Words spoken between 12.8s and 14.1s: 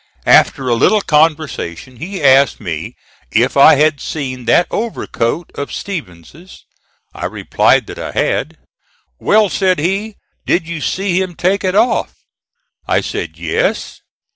I said yes.